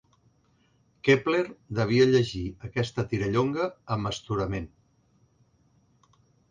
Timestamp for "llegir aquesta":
2.15-3.07